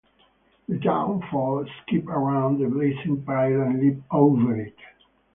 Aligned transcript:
The 0.67 0.79
young 0.79 1.21
folk 1.31 1.67
skip 1.83 2.07
around 2.07 2.57
the 2.57 2.67
blazing 2.67 3.21
pile 3.23 3.61
and 3.61 3.79
leap 3.79 4.03
over 4.09 4.55
it. 4.55 4.75